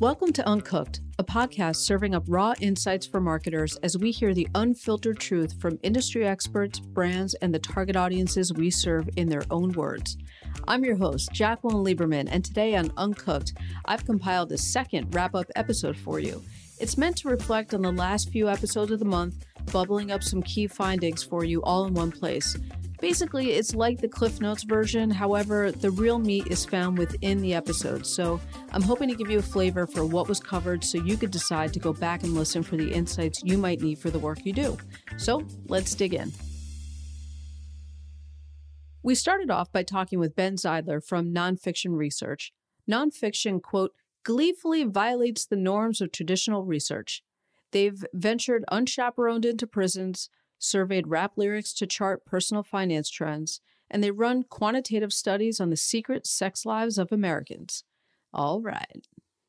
Welcome 0.00 0.32
to 0.32 0.48
Uncooked, 0.48 1.00
a 1.18 1.24
podcast 1.24 1.76
serving 1.76 2.14
up 2.14 2.24
raw 2.26 2.54
insights 2.58 3.06
for 3.06 3.20
marketers 3.20 3.76
as 3.82 3.98
we 3.98 4.10
hear 4.12 4.32
the 4.32 4.48
unfiltered 4.54 5.18
truth 5.18 5.60
from 5.60 5.78
industry 5.82 6.26
experts, 6.26 6.80
brands, 6.80 7.34
and 7.34 7.52
the 7.52 7.58
target 7.58 7.96
audiences 7.96 8.50
we 8.50 8.70
serve 8.70 9.10
in 9.16 9.28
their 9.28 9.42
own 9.50 9.72
words. 9.72 10.16
I'm 10.66 10.86
your 10.86 10.96
host, 10.96 11.32
Jacqueline 11.32 11.84
Lieberman, 11.84 12.28
and 12.30 12.42
today 12.42 12.76
on 12.76 12.94
Uncooked, 12.96 13.52
I've 13.84 14.06
compiled 14.06 14.50
a 14.52 14.56
second 14.56 15.14
wrap 15.14 15.34
up 15.34 15.50
episode 15.54 15.98
for 15.98 16.18
you. 16.18 16.42
It's 16.78 16.96
meant 16.96 17.18
to 17.18 17.28
reflect 17.28 17.74
on 17.74 17.82
the 17.82 17.92
last 17.92 18.30
few 18.30 18.48
episodes 18.48 18.92
of 18.92 19.00
the 19.00 19.04
month, 19.04 19.44
bubbling 19.70 20.12
up 20.12 20.22
some 20.22 20.42
key 20.42 20.66
findings 20.66 21.22
for 21.22 21.44
you 21.44 21.62
all 21.62 21.84
in 21.84 21.92
one 21.92 22.10
place. 22.10 22.56
Basically, 23.00 23.52
it's 23.52 23.74
like 23.74 23.98
the 23.98 24.08
Cliff 24.08 24.42
Notes 24.42 24.62
version. 24.62 25.10
However, 25.10 25.72
the 25.72 25.90
real 25.90 26.18
meat 26.18 26.48
is 26.48 26.66
found 26.66 26.98
within 26.98 27.40
the 27.40 27.54
episode. 27.54 28.06
So 28.06 28.38
I'm 28.72 28.82
hoping 28.82 29.08
to 29.08 29.14
give 29.14 29.30
you 29.30 29.38
a 29.38 29.42
flavor 29.42 29.86
for 29.86 30.04
what 30.04 30.28
was 30.28 30.38
covered 30.38 30.84
so 30.84 30.98
you 30.98 31.16
could 31.16 31.30
decide 31.30 31.72
to 31.72 31.78
go 31.78 31.94
back 31.94 32.22
and 32.24 32.34
listen 32.34 32.62
for 32.62 32.76
the 32.76 32.92
insights 32.92 33.42
you 33.42 33.56
might 33.56 33.80
need 33.80 33.98
for 33.98 34.10
the 34.10 34.18
work 34.18 34.44
you 34.44 34.52
do. 34.52 34.76
So 35.16 35.46
let's 35.66 35.94
dig 35.94 36.12
in. 36.12 36.30
We 39.02 39.14
started 39.14 39.50
off 39.50 39.72
by 39.72 39.82
talking 39.82 40.18
with 40.18 40.36
Ben 40.36 40.56
Zeidler 40.56 41.02
from 41.02 41.32
Nonfiction 41.32 41.96
Research. 41.96 42.52
Nonfiction, 42.88 43.62
quote, 43.62 43.92
gleefully 44.24 44.84
violates 44.84 45.46
the 45.46 45.56
norms 45.56 46.02
of 46.02 46.12
traditional 46.12 46.66
research. 46.66 47.22
They've 47.72 48.04
ventured 48.12 48.64
unchaperoned 48.70 49.46
into 49.46 49.66
prisons, 49.66 50.28
surveyed 50.60 51.08
rap 51.08 51.32
lyrics 51.36 51.72
to 51.74 51.86
chart 51.86 52.24
personal 52.24 52.62
finance 52.62 53.10
trends, 53.10 53.60
and 53.90 54.04
they 54.04 54.12
run 54.12 54.44
quantitative 54.44 55.12
studies 55.12 55.58
on 55.58 55.70
the 55.70 55.76
secret 55.76 56.26
sex 56.26 56.64
lives 56.64 56.98
of 56.98 57.10
Americans. 57.10 57.82
All 58.32 58.60
right. 58.60 59.06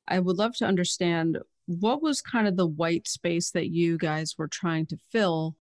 I 0.07 0.19
would 0.19 0.37
love 0.37 0.55
to 0.57 0.65
understand 0.65 1.37
what 1.67 2.01
was 2.01 2.21
kind 2.21 2.47
of 2.47 2.57
the 2.57 2.67
white 2.67 3.07
space 3.07 3.51
that 3.51 3.69
you 3.69 3.97
guys 3.97 4.35
were 4.37 4.47
trying 4.47 4.87
to 4.87 4.97
fill 5.11 5.55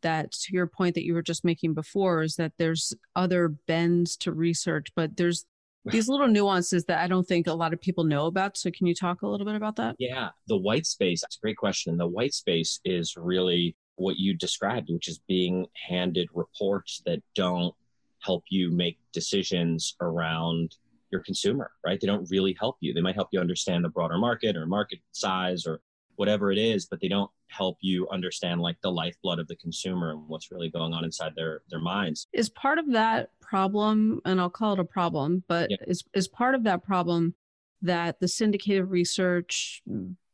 that 0.00 0.32
to 0.32 0.52
your 0.52 0.66
point 0.66 0.94
that 0.94 1.04
you 1.04 1.14
were 1.14 1.22
just 1.22 1.44
making 1.44 1.74
before 1.74 2.22
is 2.22 2.34
that 2.36 2.52
there's 2.58 2.92
other 3.14 3.48
bends 3.68 4.16
to 4.16 4.32
research 4.32 4.88
but 4.96 5.16
there's 5.16 5.46
these 5.84 6.08
little 6.08 6.28
nuances 6.28 6.84
that 6.84 7.00
I 7.00 7.08
don't 7.08 7.26
think 7.26 7.46
a 7.46 7.52
lot 7.52 7.72
of 7.72 7.80
people 7.80 8.04
know 8.04 8.26
about. 8.26 8.56
So, 8.56 8.70
can 8.70 8.86
you 8.86 8.94
talk 8.94 9.22
a 9.22 9.26
little 9.26 9.44
bit 9.44 9.56
about 9.56 9.76
that? 9.76 9.96
Yeah, 9.98 10.28
the 10.46 10.56
white 10.56 10.86
space, 10.86 11.22
that's 11.22 11.36
a 11.36 11.40
great 11.40 11.56
question. 11.56 11.96
The 11.96 12.06
white 12.06 12.34
space 12.34 12.80
is 12.84 13.16
really 13.16 13.74
what 14.02 14.18
you 14.18 14.34
described, 14.34 14.90
which 14.90 15.08
is 15.08 15.20
being 15.28 15.66
handed 15.88 16.28
reports 16.34 17.02
that 17.06 17.22
don't 17.34 17.74
help 18.20 18.44
you 18.48 18.70
make 18.70 18.98
decisions 19.12 19.96
around 20.00 20.76
your 21.10 21.22
consumer, 21.22 21.70
right? 21.84 22.00
They 22.00 22.06
don't 22.06 22.28
really 22.30 22.56
help 22.58 22.76
you. 22.80 22.94
They 22.94 23.00
might 23.00 23.14
help 23.14 23.28
you 23.32 23.40
understand 23.40 23.84
the 23.84 23.88
broader 23.88 24.18
market 24.18 24.56
or 24.56 24.66
market 24.66 25.00
size 25.12 25.66
or 25.66 25.80
whatever 26.16 26.52
it 26.52 26.58
is, 26.58 26.86
but 26.86 27.00
they 27.00 27.08
don't 27.08 27.30
help 27.48 27.76
you 27.80 28.08
understand 28.10 28.60
like 28.60 28.76
the 28.82 28.90
lifeblood 28.90 29.38
of 29.38 29.48
the 29.48 29.56
consumer 29.56 30.10
and 30.12 30.26
what's 30.28 30.50
really 30.50 30.70
going 30.70 30.92
on 30.92 31.04
inside 31.04 31.32
their 31.36 31.62
their 31.70 31.80
minds. 31.80 32.26
Is 32.32 32.48
part 32.48 32.78
of 32.78 32.90
that 32.92 33.30
problem, 33.40 34.20
and 34.24 34.40
I'll 34.40 34.50
call 34.50 34.74
it 34.74 34.78
a 34.78 34.84
problem, 34.84 35.44
but 35.48 35.70
yeah. 35.70 35.76
is 35.86 36.04
is 36.14 36.28
part 36.28 36.54
of 36.54 36.64
that 36.64 36.82
problem 36.82 37.34
that 37.82 38.20
the 38.20 38.28
syndicated 38.28 38.88
research 38.88 39.82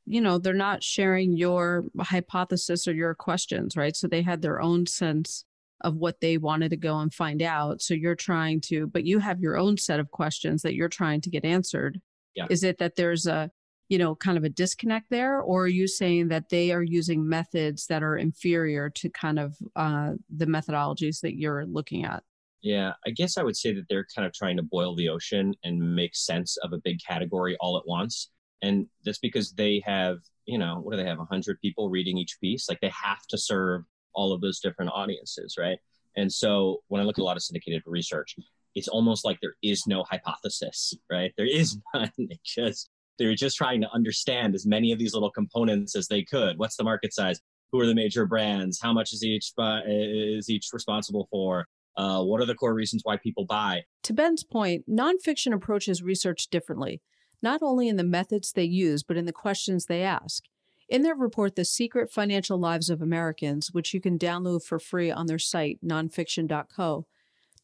you 0.09 0.21
know 0.21 0.39
they're 0.39 0.55
not 0.55 0.83
sharing 0.83 1.37
your 1.37 1.85
hypothesis 2.01 2.89
or 2.89 2.93
your 2.93 3.15
questions 3.15 3.77
right 3.77 3.97
so 3.97 4.07
they 4.07 4.23
had 4.23 4.43
their 4.43 4.61
own 4.61 4.87
sense 4.87 5.45
of 5.83 5.95
what 5.95 6.21
they 6.21 6.39
wanted 6.39 6.71
to 6.71 6.77
go 6.77 6.99
and 6.99 7.15
find 7.15 7.43
out 7.43 7.81
so 7.81 7.95
you're 7.95 8.15
trying 8.15 8.61
to 8.61 8.87
but 8.87 9.05
you 9.05 9.19
have 9.19 9.41
your 9.41 9.57
own 9.57 9.77
set 9.77 10.01
of 10.01 10.11
questions 10.11 10.63
that 10.63 10.75
you're 10.75 10.89
trying 10.89 11.21
to 11.21 11.31
get 11.31 11.45
answered 11.45 12.01
yeah. 12.35 12.47
is 12.51 12.65
it 12.65 12.79
that 12.79 12.97
there's 12.97 13.27
a 13.27 13.51
you 13.89 13.99
know 13.99 14.15
kind 14.15 14.37
of 14.37 14.45
a 14.45 14.49
disconnect 14.49 15.07
there 15.11 15.41
or 15.41 15.65
are 15.65 15.69
you 15.69 15.87
saying 15.87 16.29
that 16.29 16.49
they 16.49 16.73
are 16.73 16.83
using 16.83 17.29
methods 17.29 17.87
that 17.87 18.03
are 18.03 18.17
inferior 18.17 18.91
to 18.91 19.09
kind 19.11 19.39
of 19.39 19.57
uh, 19.77 20.13
the 20.35 20.47
methodologies 20.47 21.21
that 21.21 21.39
you're 21.39 21.65
looking 21.67 22.05
at 22.05 22.23
yeah, 22.61 22.95
I 23.07 23.11
guess 23.11 23.39
I 23.39 23.43
would 23.43 23.57
say 23.57 23.73
that 23.75 23.85
they're 23.89 24.07
kind 24.15 24.27
of 24.27 24.33
trying 24.33 24.57
to 24.57 24.63
boil 24.63 24.97
the 24.97 25.09
ocean 25.09 25.55
and 25.63 25.95
make 25.95 26.17
sense 26.17 26.57
of 26.59 26.73
a 26.73 26.79
big 26.79 26.99
category 27.07 27.57
all 27.61 27.77
at 27.77 27.87
once. 27.87 28.31
And 28.63 28.87
that's 29.05 29.19
because 29.19 29.53
they 29.53 29.83
have, 29.87 30.19
you 30.47 30.59
know, 30.59 30.81
what 30.83 30.93
do 30.93 30.97
they 30.97 31.09
have? 31.09 31.19
100 31.19 31.61
people 31.61 31.91
reading 31.91 32.19
each 32.19 32.39
piece. 32.41 32.69
Like 32.69 32.81
they 32.81 32.91
have 32.91 33.27
to 33.29 33.39
serve 33.39 33.85
all 34.15 34.33
of 34.33 34.41
those 34.41 34.61
different 34.61 34.91
audiences, 34.95 35.57
right? 35.59 35.79
And 36.17 36.33
so 36.33 36.83
when 36.89 37.01
I 37.01 37.05
look 37.05 37.19
at 37.19 37.23
a 37.23 37.25
lot 37.25 37.37
of 37.37 37.43
syndicated 37.43 37.83
research, 37.87 38.35
it's 38.75 38.89
almost 38.89 39.25
like 39.25 39.39
there 39.41 39.55
is 39.63 39.87
no 39.87 40.05
hypothesis, 40.05 40.95
right? 41.11 41.33
There 41.37 41.47
is 41.47 41.79
none. 41.95 42.11
It 42.19 42.41
just 42.45 42.91
they're 43.19 43.35
just 43.35 43.57
trying 43.57 43.81
to 43.81 43.91
understand 43.93 44.55
as 44.55 44.67
many 44.67 44.93
of 44.93 44.99
these 44.99 45.15
little 45.15 45.31
components 45.31 45.97
as 45.97 46.07
they 46.09 46.23
could. 46.23 46.59
What's 46.59 46.77
the 46.77 46.85
market 46.85 47.13
size? 47.13 47.41
Who 47.73 47.81
are 47.81 47.87
the 47.87 47.95
major 47.95 48.27
brands? 48.27 48.81
How 48.81 48.93
much 48.93 49.13
is 49.13 49.25
each 49.25 49.53
uh, 49.59 49.81
is 49.87 50.49
each 50.49 50.69
responsible 50.73 51.29
for? 51.31 51.67
Uh, 51.97 52.23
what 52.23 52.41
are 52.41 52.47
the 52.47 52.55
core 52.55 52.75
reasons 52.75 53.03
why 53.05 53.17
people 53.17 53.45
buy? 53.45 53.83
To 54.05 54.13
Ben's 54.13 54.45
point, 54.45 54.89
nonfiction 54.89 55.53
approaches 55.53 56.01
research 56.01 56.49
differently 56.49 57.03
not 57.43 57.63
only 57.63 57.89
in 57.89 57.97
the 57.97 58.05
methods 58.05 58.53
they 58.53 58.65
use, 58.65 59.03
but 59.03 59.17
in 59.17 59.27
the 59.27 59.33
questions 59.33 59.87
they 59.87 60.03
ask. 60.03 60.45
In 60.89 61.03
their 61.03 61.15
report, 61.15 61.55
The 61.55 61.65
Secret 61.65 62.11
Financial 62.11 62.59
Lives 62.59 62.89
of 62.89 63.03
Americans, 63.03 63.73
which 63.73 63.93
you 63.93 64.01
can 64.01 64.19
download 64.19 64.65
for 64.65 64.79
free 64.79 65.11
on 65.11 65.27
their 65.27 65.39
site, 65.39 65.79
nonfiction.co, 65.85 67.07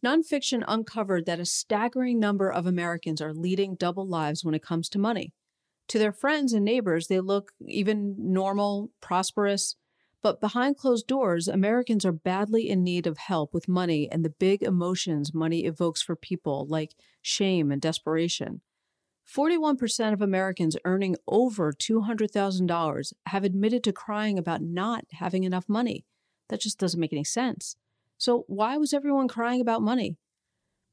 Nonfiction 0.05 0.63
uncovered 0.69 1.25
that 1.25 1.41
a 1.41 1.47
staggering 1.47 2.21
number 2.21 2.53
of 2.53 2.67
Americans 2.67 3.23
are 3.23 3.33
leading 3.33 3.75
double 3.75 4.07
lives 4.07 4.45
when 4.45 4.55
it 4.55 4.63
comes 4.63 4.91
to 4.91 4.99
money. 4.99 5.33
To 5.89 5.99
their 5.99 6.13
friends 6.13 6.53
and 6.53 6.63
neighbors, 6.63 7.07
they 7.07 7.21
look 7.21 7.53
even 7.67 8.15
normal, 8.19 8.91
prosperous, 9.01 9.77
but 10.21 10.43
behind 10.43 10.77
closed 10.77 11.07
doors, 11.07 11.49
Americans 11.49 12.05
are 12.05 12.13
badly 12.13 12.69
in 12.69 12.85
need 12.85 13.07
of 13.07 13.17
help 13.17 13.55
with 13.55 13.67
money 13.67 14.07
and 14.11 14.23
the 14.23 14.31
big 14.31 14.63
emotions 14.63 15.33
money 15.33 15.65
evokes 15.65 16.03
for 16.03 16.17
people, 16.17 16.67
like 16.69 16.95
shame 17.23 17.73
and 17.73 17.81
desperation. 17.81 18.61
41% 19.27 20.13
of 20.13 20.21
Americans 20.21 20.77
earning 20.85 21.17
over 21.27 21.73
$200,000 21.73 23.13
have 23.27 23.45
admitted 23.45 23.83
to 23.85 23.93
crying 23.93 24.39
about 24.39 24.63
not 24.63 25.05
having 25.13 25.45
enough 25.45 25.69
money. 25.69 26.05
That 26.49 26.61
just 26.61 26.79
doesn't 26.79 27.01
make 27.01 27.13
any 27.13 27.25
sense. 27.25 27.77
So, 28.19 28.45
why 28.47 28.77
was 28.77 28.93
everyone 28.93 29.29
crying 29.29 29.61
about 29.61 29.83
money? 29.83 30.17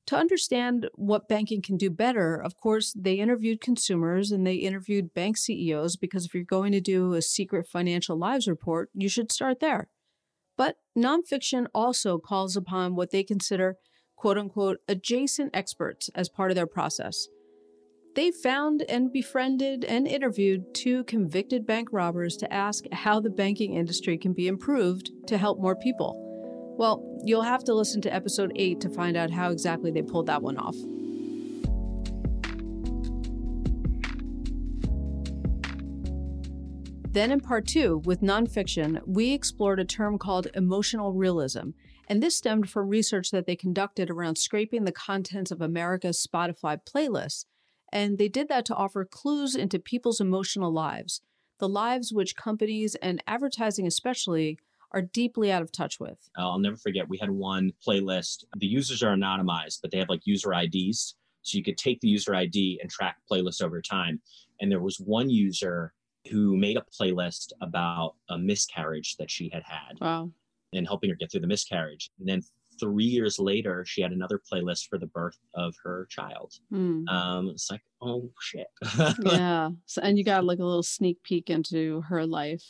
To 0.07 0.15
understand 0.15 0.89
what 0.95 1.27
banking 1.27 1.61
can 1.61 1.77
do 1.77 1.89
better, 1.89 2.35
of 2.35 2.57
course, 2.57 2.93
they 2.97 3.13
interviewed 3.15 3.61
consumers 3.61 4.31
and 4.31 4.45
they 4.45 4.55
interviewed 4.55 5.13
bank 5.13 5.37
CEOs 5.37 5.95
because 5.95 6.25
if 6.25 6.33
you're 6.33 6.43
going 6.43 6.71
to 6.71 6.81
do 6.81 7.13
a 7.13 7.21
secret 7.21 7.67
financial 7.67 8.17
lives 8.17 8.47
report, 8.47 8.89
you 8.93 9.07
should 9.07 9.31
start 9.31 9.59
there. 9.59 9.89
But 10.57 10.77
nonfiction 10.97 11.67
also 11.73 12.17
calls 12.17 12.55
upon 12.55 12.95
what 12.95 13.11
they 13.11 13.23
consider 13.23 13.77
quote 14.15 14.37
unquote 14.37 14.79
adjacent 14.87 15.55
experts 15.55 16.09
as 16.15 16.29
part 16.29 16.51
of 16.51 16.55
their 16.55 16.67
process. 16.67 17.27
They 18.13 18.31
found 18.31 18.81
and 18.89 19.09
befriended 19.09 19.85
and 19.85 20.05
interviewed 20.05 20.73
two 20.73 21.05
convicted 21.05 21.65
bank 21.65 21.87
robbers 21.93 22.35
to 22.37 22.53
ask 22.53 22.83
how 22.91 23.21
the 23.21 23.29
banking 23.29 23.75
industry 23.75 24.17
can 24.17 24.33
be 24.33 24.49
improved 24.49 25.11
to 25.27 25.37
help 25.37 25.61
more 25.61 25.77
people. 25.77 26.17
Well, 26.77 27.21
you'll 27.23 27.43
have 27.43 27.63
to 27.65 27.73
listen 27.73 28.01
to 28.01 28.13
episode 28.13 28.51
8 28.57 28.81
to 28.81 28.89
find 28.89 29.15
out 29.15 29.31
how 29.31 29.49
exactly 29.49 29.91
they 29.91 30.01
pulled 30.01 30.25
that 30.25 30.41
one 30.41 30.57
off. 30.57 30.75
Then, 37.13 37.31
in 37.31 37.39
part 37.39 37.65
two, 37.65 38.01
with 38.03 38.19
nonfiction, 38.19 38.99
we 39.05 39.31
explored 39.31 39.79
a 39.79 39.85
term 39.85 40.17
called 40.17 40.47
emotional 40.53 41.13
realism. 41.13 41.69
And 42.09 42.21
this 42.21 42.35
stemmed 42.35 42.69
from 42.69 42.89
research 42.89 43.31
that 43.31 43.45
they 43.45 43.55
conducted 43.55 44.09
around 44.09 44.37
scraping 44.37 44.83
the 44.83 44.91
contents 44.91 45.51
of 45.51 45.61
America's 45.61 46.25
Spotify 46.25 46.77
playlists 46.83 47.45
and 47.91 48.17
they 48.17 48.27
did 48.27 48.47
that 48.49 48.65
to 48.65 48.75
offer 48.75 49.05
clues 49.05 49.55
into 49.55 49.79
people's 49.79 50.21
emotional 50.21 50.71
lives, 50.71 51.21
the 51.59 51.69
lives 51.69 52.11
which 52.13 52.35
companies 52.35 52.95
and 52.95 53.23
advertising 53.27 53.85
especially 53.85 54.57
are 54.91 55.01
deeply 55.01 55.51
out 55.51 55.61
of 55.61 55.71
touch 55.71 55.99
with. 55.99 56.29
I'll 56.35 56.59
never 56.59 56.75
forget, 56.75 57.07
we 57.07 57.17
had 57.17 57.29
one 57.29 57.71
playlist. 57.85 58.43
The 58.57 58.67
users 58.67 59.01
are 59.03 59.15
anonymized, 59.15 59.79
but 59.81 59.91
they 59.91 59.97
have 59.99 60.09
like 60.09 60.21
user 60.25 60.53
IDs. 60.53 61.15
So 61.43 61.57
you 61.57 61.63
could 61.63 61.77
take 61.77 62.01
the 62.01 62.07
user 62.07 62.35
ID 62.35 62.79
and 62.81 62.91
track 62.91 63.17
playlists 63.31 63.63
over 63.63 63.81
time. 63.81 64.21
And 64.59 64.71
there 64.71 64.81
was 64.81 64.97
one 64.97 65.29
user 65.29 65.93
who 66.29 66.55
made 66.57 66.77
a 66.77 66.85
playlist 66.99 67.51
about 67.61 68.15
a 68.29 68.37
miscarriage 68.37 69.15
that 69.17 69.31
she 69.31 69.49
had 69.51 69.63
had. 69.63 69.99
Wow. 69.99 70.31
And 70.73 70.87
helping 70.87 71.09
her 71.09 71.15
get 71.15 71.31
through 71.31 71.41
the 71.41 71.47
miscarriage. 71.47 72.11
And 72.19 72.27
then 72.27 72.43
three 72.81 73.05
years 73.05 73.39
later, 73.39 73.85
she 73.87 74.01
had 74.01 74.11
another 74.11 74.41
playlist 74.51 74.87
for 74.89 74.97
the 74.97 75.07
birth 75.07 75.37
of 75.53 75.73
her 75.83 76.07
child. 76.09 76.53
Mm. 76.73 77.07
Um, 77.07 77.49
it's 77.49 77.69
like, 77.71 77.81
oh 78.01 78.29
shit. 78.41 78.67
yeah. 79.23 79.69
So, 79.85 80.01
and 80.01 80.17
you 80.17 80.25
got 80.25 80.43
like 80.43 80.59
a 80.59 80.65
little 80.65 80.83
sneak 80.83 81.23
peek 81.23 81.49
into 81.49 82.01
her 82.01 82.25
life. 82.25 82.65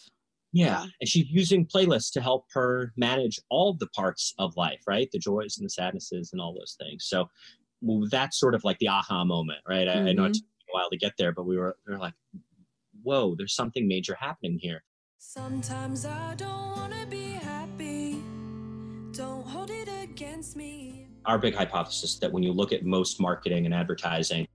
Yeah. 0.53 0.85
And 0.99 1.07
she's 1.07 1.27
using 1.29 1.65
playlists 1.65 2.11
to 2.13 2.21
help 2.21 2.45
her 2.53 2.91
manage 2.97 3.39
all 3.49 3.73
the 3.73 3.87
parts 3.95 4.33
of 4.37 4.55
life, 4.57 4.81
right? 4.85 5.09
The 5.11 5.19
joys 5.19 5.57
and 5.57 5.65
the 5.65 5.69
sadnesses 5.69 6.31
and 6.33 6.41
all 6.41 6.53
those 6.53 6.75
things. 6.79 7.05
So 7.07 7.29
well, 7.81 8.07
that's 8.11 8.39
sort 8.39 8.53
of 8.53 8.63
like 8.63 8.77
the 8.79 8.89
aha 8.89 9.23
moment, 9.23 9.59
right? 9.67 9.87
I, 9.87 9.95
mm-hmm. 9.95 10.07
I 10.07 10.11
know 10.13 10.25
it 10.25 10.33
mm-hmm. 10.33 10.33
took 10.33 10.43
a 10.43 10.73
while 10.73 10.89
to 10.89 10.97
get 10.97 11.13
there, 11.17 11.31
but 11.31 11.45
we 11.45 11.57
were, 11.57 11.77
we 11.87 11.93
were 11.93 11.99
like, 11.99 12.13
whoa, 13.01 13.35
there's 13.35 13.55
something 13.55 13.87
major 13.87 14.15
happening 14.19 14.59
here. 14.61 14.83
Sometimes 15.17 16.05
I 16.05 16.35
don't 16.35 16.70
Our 21.25 21.37
big 21.37 21.55
hypothesis 21.55 22.17
that 22.19 22.31
when 22.31 22.41
you 22.41 22.51
look 22.51 22.73
at 22.73 22.83
most 22.83 23.19
marketing 23.19 23.65
and 23.65 23.75
advertising, 23.75 24.47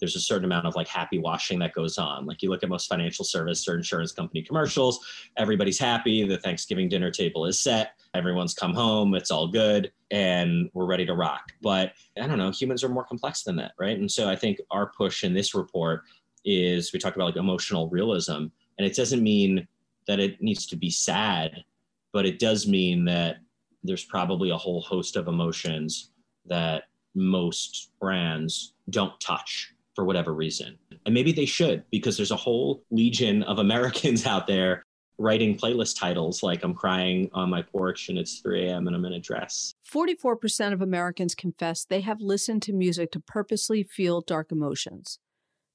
there's 0.00 0.16
a 0.16 0.20
certain 0.20 0.44
amount 0.44 0.66
of 0.66 0.74
like 0.74 0.88
happy 0.88 1.18
washing 1.18 1.58
that 1.58 1.74
goes 1.74 1.98
on. 1.98 2.26
Like 2.26 2.42
you 2.42 2.50
look 2.50 2.62
at 2.62 2.68
most 2.68 2.88
financial 2.88 3.24
service 3.24 3.68
or 3.68 3.76
insurance 3.76 4.12
company 4.12 4.42
commercials, 4.42 5.00
everybody's 5.36 5.78
happy, 5.78 6.26
the 6.26 6.38
Thanksgiving 6.38 6.88
dinner 6.88 7.10
table 7.10 7.46
is 7.46 7.58
set, 7.58 7.92
everyone's 8.14 8.54
come 8.54 8.74
home, 8.74 9.14
it's 9.14 9.30
all 9.30 9.48
good, 9.48 9.92
and 10.10 10.70
we're 10.72 10.86
ready 10.86 11.04
to 11.06 11.14
rock. 11.14 11.52
But 11.62 11.92
I 12.20 12.26
don't 12.26 12.38
know, 12.38 12.50
humans 12.50 12.82
are 12.82 12.88
more 12.88 13.04
complex 13.04 13.42
than 13.42 13.56
that, 13.56 13.72
right? 13.78 13.98
And 13.98 14.10
so 14.10 14.28
I 14.28 14.36
think 14.36 14.58
our 14.70 14.92
push 14.96 15.24
in 15.24 15.34
this 15.34 15.54
report 15.54 16.02
is 16.44 16.92
we 16.92 16.98
talked 16.98 17.16
about 17.16 17.26
like 17.26 17.36
emotional 17.36 17.88
realism, 17.90 18.46
and 18.78 18.86
it 18.86 18.96
doesn't 18.96 19.22
mean 19.22 19.66
that 20.06 20.20
it 20.20 20.40
needs 20.42 20.66
to 20.66 20.76
be 20.76 20.90
sad, 20.90 21.64
but 22.12 22.26
it 22.26 22.38
does 22.38 22.66
mean 22.66 23.04
that 23.06 23.36
there's 23.82 24.04
probably 24.04 24.50
a 24.50 24.56
whole 24.56 24.80
host 24.80 25.16
of 25.16 25.28
emotions 25.28 26.10
that 26.46 26.84
most 27.14 27.90
brands 28.00 28.74
don't 28.90 29.18
touch 29.20 29.72
for 29.94 30.04
whatever 30.04 30.34
reason. 30.34 30.76
And 31.06 31.14
maybe 31.14 31.32
they 31.32 31.46
should, 31.46 31.84
because 31.90 32.16
there's 32.16 32.30
a 32.30 32.36
whole 32.36 32.82
legion 32.90 33.42
of 33.44 33.58
Americans 33.58 34.26
out 34.34 34.46
there 34.46 34.82
writing 35.18 35.56
playlist 35.56 35.98
titles 35.98 36.42
like 36.42 36.64
I'm 36.64 36.74
crying 36.74 37.30
on 37.32 37.48
my 37.48 37.62
porch 37.62 38.08
and 38.08 38.18
it's 38.18 38.40
3 38.40 38.68
a.m. 38.68 38.86
and 38.86 38.96
I'm 38.96 39.04
in 39.04 39.12
a 39.12 39.20
dress. 39.20 39.74
44% 39.92 40.72
of 40.72 40.82
Americans 40.82 41.34
confess 41.36 41.84
they 41.84 42.00
have 42.00 42.20
listened 42.20 42.62
to 42.62 42.72
music 42.72 43.12
to 43.12 43.20
purposely 43.20 43.84
feel 43.84 44.20
dark 44.20 44.50
emotions. 44.50 45.20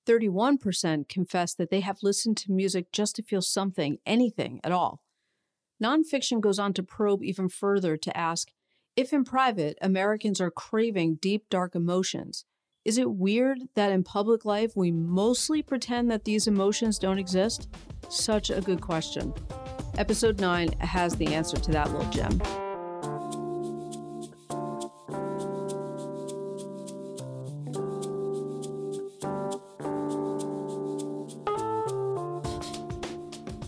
31% 0.05 1.07
confess 1.07 1.53
that 1.53 1.69
they 1.69 1.81
have 1.81 1.99
listened 2.01 2.35
to 2.37 2.51
music 2.51 2.91
just 2.91 3.15
to 3.15 3.23
feel 3.23 3.41
something, 3.41 3.99
anything 4.05 4.59
at 4.63 4.71
all. 4.71 5.01
Nonfiction 5.81 6.41
goes 6.41 6.59
on 6.59 6.73
to 6.73 6.83
probe 6.83 7.23
even 7.23 7.47
further 7.47 7.95
to 7.95 8.17
ask 8.17 8.49
if 8.99 9.13
in 9.13 9.23
private 9.23 9.77
Americans 9.81 10.41
are 10.41 10.51
craving 10.51 11.15
deep, 11.21 11.49
dark 11.49 11.73
emotions. 11.73 12.43
Is 12.83 12.97
it 12.97 13.09
weird 13.09 13.59
that 13.75 13.93
in 13.93 14.03
public 14.03 14.43
life 14.43 14.75
we 14.75 14.91
mostly 14.91 15.61
pretend 15.61 16.11
that 16.11 16.25
these 16.25 16.47
emotions 16.47 16.99
don't 16.99 17.17
exist? 17.17 17.69
Such 18.09 18.49
a 18.49 18.59
good 18.59 18.81
question. 18.81 19.33
Episode 19.97 20.41
9 20.41 20.73
has 20.79 21.15
the 21.15 21.27
answer 21.27 21.55
to 21.55 21.71
that 21.71 21.93
little 21.93 22.09
gem. 22.11 22.41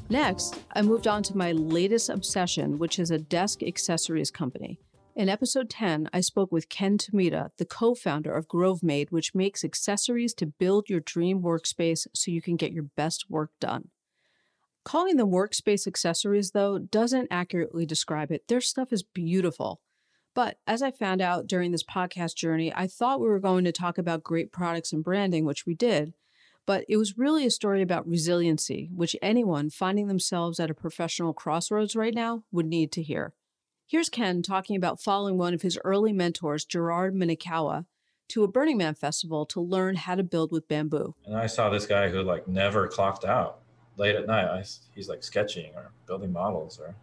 Next, 0.10 0.60
I 0.76 0.82
moved 0.82 1.08
on 1.08 1.24
to 1.24 1.38
my 1.38 1.54
latest 1.54 2.10
obsession, 2.10 2.78
which 2.78 3.00
is 3.00 3.12
a 3.12 3.18
desk 3.18 3.64
accessories 3.64 4.30
company. 4.30 4.78
In 5.14 5.28
episode 5.28 5.70
10, 5.70 6.10
I 6.14 6.22
spoke 6.22 6.54
with 6.54 6.70
Ken 6.70 6.98
Tomita, 6.98 7.50
the 7.58 7.66
co 7.66 7.94
founder 7.94 8.34
of 8.34 8.48
GroveMade, 8.48 9.12
which 9.12 9.36
makes 9.36 9.66
accessories 9.66 10.34
to 10.36 10.46
build 10.46 10.90
your 10.90 11.02
dream 11.02 11.42
workspace 11.42 12.08
so 12.14 12.32
you 12.32 12.42
can 12.42 12.56
get 12.56 12.72
your 12.72 12.86
best 12.96 13.30
work 13.30 13.52
done. 13.60 13.90
Calling 14.86 15.18
them 15.18 15.30
workspace 15.30 15.86
accessories, 15.86 16.52
though, 16.52 16.80
doesn't 16.80 17.28
accurately 17.30 17.86
describe 17.86 18.32
it. 18.32 18.48
Their 18.48 18.62
stuff 18.62 18.94
is 18.94 19.04
beautiful. 19.04 19.82
But 20.34 20.60
as 20.66 20.82
I 20.82 20.92
found 20.92 21.22
out 21.22 21.46
during 21.46 21.72
this 21.72 21.84
podcast 21.84 22.36
journey, 22.36 22.72
I 22.74 22.88
thought 22.88 23.20
we 23.20 23.28
were 23.28 23.40
going 23.40 23.66
to 23.66 23.74
talk 23.74 23.98
about 23.98 24.24
great 24.24 24.54
products 24.54 24.94
and 24.94 25.04
branding, 25.04 25.44
which 25.44 25.66
we 25.66 25.76
did. 25.76 26.14
But 26.66 26.86
it 26.88 26.96
was 26.96 27.18
really 27.18 27.46
a 27.46 27.52
story 27.52 27.82
about 27.82 28.08
resiliency, 28.08 28.90
which 28.96 29.18
anyone 29.22 29.72
finding 29.72 30.08
themselves 30.08 30.58
at 30.58 30.70
a 30.70 30.74
professional 30.74 31.34
crossroads 31.34 31.98
right 31.98 32.14
now 32.14 32.44
would 32.50 32.66
need 32.66 32.94
to 32.94 33.04
hear. 33.04 33.34
Here's 33.92 34.08
Ken 34.08 34.42
talking 34.42 34.78
about 34.78 35.02
following 35.02 35.38
one 35.38 35.54
of 35.54 35.64
his 35.64 35.78
early 35.84 36.14
mentors, 36.14 36.64
Gerard 36.64 37.14
Minakawa, 37.14 37.88
to 38.30 38.46
a 38.46 38.48
Burning 38.48 38.78
Man 38.78 38.96
festival 38.96 39.46
to 39.48 39.60
learn 39.60 39.98
how 39.98 40.16
to 40.16 40.24
build 40.24 40.54
with 40.54 40.66
bamboo. 40.70 41.14
And 41.26 41.36
I 41.36 41.48
saw 41.48 41.70
this 41.70 41.86
guy 41.86 42.08
who 42.08 42.22
like 42.22 42.48
never 42.48 42.88
clocked 42.88 43.26
out 43.26 43.60
late 43.98 44.16
at 44.16 44.28
night. 44.28 44.46
I, 44.46 44.64
he's 44.96 45.10
like 45.10 45.26
sketching 45.26 45.74
or 45.76 45.92
building 46.08 46.32
models, 46.32 46.80
or 46.80 46.96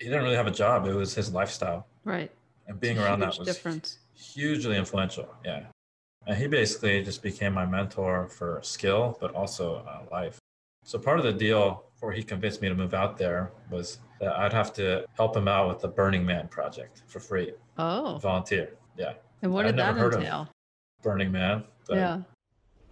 he 0.00 0.06
didn't 0.06 0.24
really 0.24 0.34
have 0.34 0.48
a 0.48 0.50
job. 0.50 0.84
It 0.88 0.94
was 0.94 1.14
his 1.14 1.32
lifestyle. 1.32 1.86
Right. 2.02 2.32
And 2.66 2.80
being 2.80 2.98
around 2.98 3.20
that 3.20 3.38
was 3.38 3.46
difference. 3.46 3.98
hugely 4.12 4.76
influential. 4.76 5.32
Yeah. 5.44 5.66
And 6.26 6.36
he 6.36 6.48
basically 6.48 7.04
just 7.04 7.22
became 7.22 7.52
my 7.52 7.66
mentor 7.66 8.26
for 8.26 8.58
skill, 8.64 9.16
but 9.20 9.32
also 9.32 9.76
uh, 9.88 10.10
life. 10.10 10.40
So 10.82 10.98
part 10.98 11.20
of 11.20 11.24
the 11.24 11.32
deal 11.32 11.84
before 12.02 12.10
he 12.12 12.24
convinced 12.24 12.60
me 12.60 12.68
to 12.68 12.74
move 12.74 12.94
out 12.94 13.16
there 13.16 13.52
was 13.70 14.00
that 14.18 14.36
I'd 14.36 14.52
have 14.52 14.72
to 14.72 15.04
help 15.16 15.36
him 15.36 15.46
out 15.46 15.68
with 15.68 15.78
the 15.78 15.86
Burning 15.86 16.26
Man 16.26 16.48
project 16.48 17.02
for 17.06 17.20
free. 17.20 17.52
Oh. 17.78 18.18
Volunteer. 18.20 18.74
Yeah. 18.98 19.12
And 19.42 19.52
what 19.52 19.66
did 19.66 19.76
that 19.76 19.96
entail? 19.96 20.48
Burning 21.00 21.30
Man. 21.30 21.62
yeah. 21.88 22.22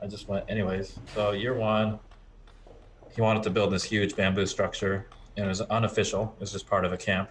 I 0.00 0.06
just 0.06 0.28
went 0.28 0.44
anyways. 0.48 0.96
So 1.12 1.32
year 1.32 1.54
one, 1.54 1.98
he 3.12 3.20
wanted 3.20 3.42
to 3.42 3.50
build 3.50 3.72
this 3.72 3.82
huge 3.82 4.14
bamboo 4.14 4.46
structure 4.46 5.08
and 5.36 5.44
it 5.44 5.48
was 5.48 5.60
unofficial. 5.62 6.32
It 6.36 6.40
was 6.42 6.52
just 6.52 6.68
part 6.68 6.84
of 6.84 6.92
a 6.92 6.96
camp. 6.96 7.30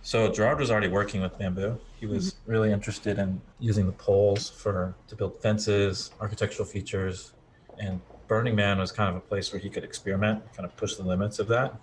So 0.00 0.32
Gerard 0.32 0.58
was 0.58 0.70
already 0.70 0.88
working 0.88 1.20
with 1.20 1.36
bamboo. 1.36 1.78
He 2.00 2.06
was 2.06 2.32
mm-hmm. 2.32 2.50
really 2.50 2.72
interested 2.72 3.18
in 3.18 3.42
using 3.58 3.84
the 3.84 3.92
poles 3.92 4.48
for 4.48 4.94
to 5.08 5.16
build 5.16 5.38
fences, 5.42 6.12
architectural 6.18 6.66
features, 6.66 7.34
and 7.78 8.00
Burning 8.26 8.54
Man 8.54 8.78
was 8.78 8.92
kind 8.92 9.08
of 9.08 9.16
a 9.16 9.20
place 9.20 9.52
where 9.52 9.60
he 9.60 9.68
could 9.68 9.84
experiment, 9.84 10.42
kind 10.54 10.64
of 10.64 10.76
push 10.76 10.96
the 10.96 11.02
limits 11.02 11.38
of 11.38 11.48
that. 11.48 11.74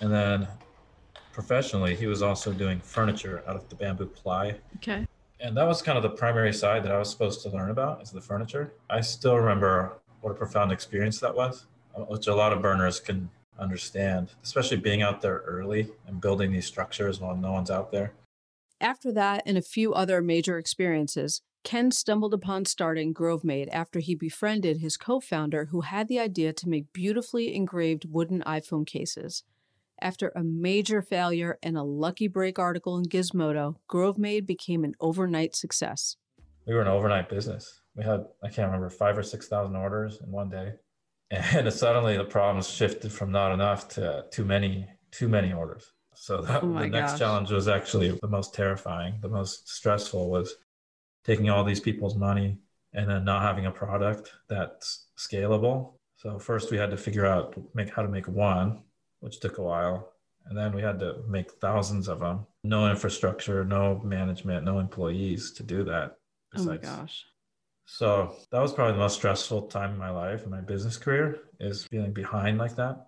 And 0.00 0.12
then 0.12 0.48
professionally, 1.32 1.94
he 1.94 2.06
was 2.06 2.22
also 2.22 2.52
doing 2.52 2.80
furniture 2.80 3.42
out 3.46 3.56
of 3.56 3.68
the 3.68 3.74
bamboo 3.74 4.06
ply. 4.06 4.56
Okay. 4.76 5.06
And 5.40 5.56
that 5.56 5.66
was 5.66 5.82
kind 5.82 5.96
of 5.96 6.02
the 6.02 6.10
primary 6.10 6.52
side 6.52 6.84
that 6.84 6.92
I 6.92 6.98
was 6.98 7.10
supposed 7.10 7.42
to 7.42 7.48
learn 7.50 7.70
about 7.70 8.02
is 8.02 8.10
the 8.10 8.20
furniture. 8.20 8.72
I 8.88 9.00
still 9.00 9.36
remember 9.36 9.94
what 10.20 10.30
a 10.30 10.34
profound 10.34 10.70
experience 10.70 11.18
that 11.20 11.34
was, 11.34 11.66
uh, 11.96 12.02
which 12.02 12.28
a 12.28 12.34
lot 12.34 12.52
of 12.52 12.62
burners 12.62 13.00
can 13.00 13.28
understand, 13.58 14.30
especially 14.42 14.76
being 14.76 15.02
out 15.02 15.20
there 15.20 15.42
early 15.46 15.88
and 16.06 16.20
building 16.20 16.52
these 16.52 16.66
structures 16.66 17.20
while 17.20 17.36
no 17.36 17.52
one's 17.52 17.70
out 17.70 17.90
there. 17.90 18.12
After 18.80 19.12
that 19.12 19.42
and 19.46 19.58
a 19.58 19.62
few 19.62 19.92
other 19.94 20.22
major 20.22 20.58
experiences, 20.58 21.42
Ken 21.64 21.90
stumbled 21.90 22.34
upon 22.34 22.64
starting 22.64 23.14
GroveMade 23.14 23.68
after 23.70 24.00
he 24.00 24.14
befriended 24.14 24.78
his 24.78 24.96
co 24.96 25.20
founder 25.20 25.66
who 25.66 25.82
had 25.82 26.08
the 26.08 26.18
idea 26.18 26.52
to 26.52 26.68
make 26.68 26.92
beautifully 26.92 27.54
engraved 27.54 28.06
wooden 28.10 28.42
iPhone 28.46 28.86
cases. 28.86 29.44
After 30.00 30.32
a 30.34 30.42
major 30.42 31.00
failure 31.00 31.58
and 31.62 31.76
a 31.76 31.84
lucky 31.84 32.26
break 32.26 32.58
article 32.58 32.98
in 32.98 33.04
Gizmodo, 33.04 33.76
GroveMade 33.88 34.46
became 34.46 34.82
an 34.82 34.94
overnight 34.98 35.54
success. 35.54 36.16
We 36.66 36.74
were 36.74 36.82
an 36.82 36.88
overnight 36.88 37.28
business. 37.28 37.80
We 37.94 38.02
had, 38.02 38.26
I 38.42 38.48
can't 38.48 38.66
remember, 38.66 38.90
five 38.90 39.16
or 39.16 39.22
6,000 39.22 39.76
orders 39.76 40.20
in 40.22 40.30
one 40.30 40.50
day. 40.50 40.74
And 41.30 41.72
suddenly 41.72 42.18
the 42.18 42.24
problems 42.24 42.68
shifted 42.68 43.10
from 43.10 43.32
not 43.32 43.52
enough 43.52 43.88
to 43.90 44.26
too 44.30 44.44
many, 44.44 44.86
too 45.10 45.28
many 45.28 45.52
orders. 45.52 45.90
So 46.14 46.42
that, 46.42 46.62
oh 46.62 46.78
the 46.78 46.88
next 46.88 47.18
challenge 47.18 47.50
was 47.50 47.68
actually 47.68 48.18
the 48.20 48.28
most 48.28 48.52
terrifying. 48.52 49.14
The 49.22 49.30
most 49.30 49.66
stressful 49.68 50.28
was 50.28 50.54
taking 51.24 51.50
all 51.50 51.64
these 51.64 51.80
people's 51.80 52.16
money 52.16 52.58
and 52.94 53.08
then 53.08 53.24
not 53.24 53.42
having 53.42 53.66
a 53.66 53.70
product 53.70 54.32
that's 54.48 55.06
scalable. 55.16 55.94
So 56.16 56.38
first 56.38 56.70
we 56.70 56.76
had 56.76 56.90
to 56.90 56.96
figure 56.96 57.26
out 57.26 57.56
make 57.74 57.90
how 57.90 58.02
to 58.02 58.08
make 58.08 58.28
one, 58.28 58.82
which 59.20 59.40
took 59.40 59.58
a 59.58 59.62
while. 59.62 60.12
And 60.46 60.58
then 60.58 60.74
we 60.74 60.82
had 60.82 60.98
to 60.98 61.22
make 61.28 61.52
thousands 61.52 62.08
of 62.08 62.20
them. 62.20 62.46
No 62.64 62.90
infrastructure, 62.90 63.64
no 63.64 64.00
management, 64.04 64.64
no 64.64 64.80
employees 64.80 65.52
to 65.52 65.62
do 65.62 65.84
that. 65.84 66.16
Besides. 66.50 66.86
Oh 66.86 66.90
my 66.90 66.96
gosh. 66.96 67.24
So 67.86 68.36
that 68.50 68.60
was 68.60 68.72
probably 68.72 68.94
the 68.94 68.98
most 68.98 69.16
stressful 69.16 69.62
time 69.62 69.92
in 69.92 69.98
my 69.98 70.10
life 70.10 70.44
in 70.44 70.50
my 70.50 70.60
business 70.60 70.96
career 70.96 71.40
is 71.60 71.84
feeling 71.84 72.12
behind 72.12 72.58
like 72.58 72.76
that. 72.76 73.06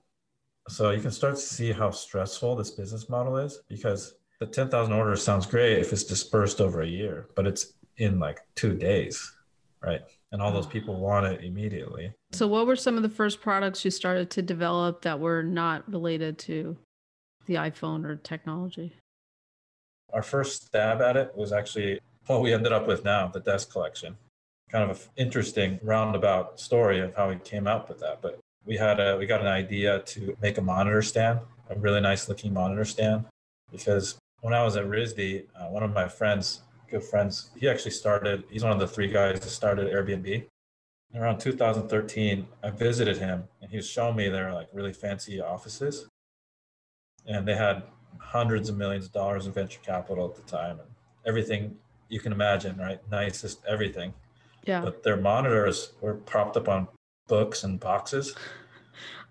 So 0.68 0.90
you 0.90 1.00
can 1.00 1.10
start 1.10 1.34
to 1.34 1.40
see 1.40 1.72
how 1.72 1.90
stressful 1.90 2.56
this 2.56 2.70
business 2.70 3.08
model 3.08 3.36
is 3.36 3.60
because 3.68 4.14
the 4.40 4.46
10,000 4.46 4.92
orders 4.92 5.22
sounds 5.22 5.46
great 5.46 5.78
if 5.78 5.92
it's 5.92 6.04
dispersed 6.04 6.60
over 6.60 6.82
a 6.82 6.86
year, 6.86 7.28
but 7.36 7.46
it's 7.46 7.74
in 7.96 8.18
like 8.18 8.40
two 8.54 8.74
days, 8.74 9.32
right? 9.82 10.02
And 10.32 10.42
all 10.42 10.52
those 10.52 10.66
people 10.66 10.98
want 10.98 11.26
it 11.26 11.44
immediately. 11.44 12.12
So, 12.32 12.46
what 12.46 12.66
were 12.66 12.76
some 12.76 12.96
of 12.96 13.02
the 13.02 13.08
first 13.08 13.40
products 13.40 13.84
you 13.84 13.90
started 13.90 14.30
to 14.30 14.42
develop 14.42 15.02
that 15.02 15.20
were 15.20 15.42
not 15.42 15.90
related 15.90 16.38
to 16.40 16.76
the 17.46 17.54
iPhone 17.54 18.04
or 18.04 18.16
technology? 18.16 18.94
Our 20.12 20.22
first 20.22 20.66
stab 20.66 21.00
at 21.00 21.16
it 21.16 21.32
was 21.36 21.52
actually 21.52 22.00
what 22.26 22.42
we 22.42 22.52
ended 22.52 22.72
up 22.72 22.86
with 22.86 23.04
now, 23.04 23.28
the 23.28 23.40
desk 23.40 23.70
collection. 23.70 24.16
Kind 24.70 24.90
of 24.90 24.96
an 24.96 25.02
interesting 25.16 25.78
roundabout 25.82 26.58
story 26.58 27.00
of 27.00 27.14
how 27.14 27.28
we 27.28 27.36
came 27.36 27.66
up 27.66 27.88
with 27.88 28.00
that. 28.00 28.20
But 28.22 28.40
we 28.64 28.76
had 28.76 28.98
a 28.98 29.16
we 29.16 29.26
got 29.26 29.40
an 29.40 29.46
idea 29.46 30.00
to 30.00 30.36
make 30.40 30.58
a 30.58 30.62
monitor 30.62 31.02
stand, 31.02 31.40
a 31.70 31.76
really 31.76 32.00
nice 32.00 32.28
looking 32.28 32.52
monitor 32.52 32.84
stand, 32.84 33.26
because 33.70 34.16
when 34.40 34.52
I 34.52 34.62
was 34.62 34.76
at 34.76 34.84
RISD, 34.84 35.44
uh, 35.58 35.68
one 35.68 35.82
of 35.82 35.92
my 35.92 36.08
friends 36.08 36.60
good 36.94 37.02
friends. 37.02 37.50
He 37.56 37.68
actually 37.68 37.90
started, 37.90 38.44
he's 38.48 38.62
one 38.62 38.72
of 38.72 38.78
the 38.78 38.86
three 38.86 39.08
guys 39.08 39.40
that 39.40 39.48
started 39.48 39.92
Airbnb. 39.92 40.46
Around 41.16 41.40
2013, 41.40 42.46
I 42.62 42.70
visited 42.70 43.18
him 43.18 43.44
and 43.60 43.68
he 43.68 43.76
was 43.76 43.88
showing 43.88 44.14
me 44.14 44.28
their 44.28 44.52
like 44.52 44.68
really 44.72 44.92
fancy 44.92 45.40
offices, 45.40 46.06
and 47.26 47.46
they 47.46 47.54
had 47.54 47.82
hundreds 48.18 48.68
of 48.68 48.76
millions 48.76 49.06
of 49.06 49.12
dollars 49.12 49.46
of 49.46 49.54
venture 49.54 49.80
capital 49.80 50.24
at 50.28 50.36
the 50.36 50.42
time, 50.42 50.78
and 50.80 50.88
everything 51.26 51.76
you 52.08 52.20
can 52.20 52.32
imagine, 52.32 52.76
right? 52.76 53.00
Nicest 53.10 53.60
everything. 53.66 54.14
Yeah. 54.64 54.80
But 54.80 55.02
their 55.02 55.16
monitors 55.16 55.92
were 56.00 56.14
propped 56.14 56.56
up 56.56 56.68
on 56.68 56.88
books 57.28 57.64
and 57.64 57.80
boxes. 57.80 58.34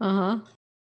Uh 0.01 0.13
huh. 0.13 0.39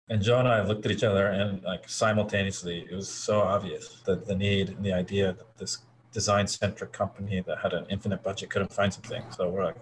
And 0.07 0.21
Joe 0.21 0.39
and 0.39 0.48
I 0.48 0.62
looked 0.62 0.86
at 0.86 0.91
each 0.91 1.03
other 1.03 1.27
and 1.27 1.62
like 1.63 1.89
simultaneously, 1.89 2.88
it 2.89 2.95
was 2.95 3.09
so 3.09 3.41
obvious 3.41 4.01
that 4.05 4.25
the 4.25 4.36
need 4.36 4.69
and 4.69 4.86
the 4.86 4.93
idea 4.93 5.33
that 5.33 5.57
this 5.57 5.79
design 6.12 6.48
centric 6.48 6.92
company 6.92 7.42
that 7.42 7.60
had 7.60 7.74
an 7.74 7.86
infinite 7.89 8.24
budget 8.24 8.50
couldn't 8.50 8.74
find 8.74 8.94
something. 8.94 9.24
So 9.36 9.50
we're 9.50 9.63
like, 9.63 9.75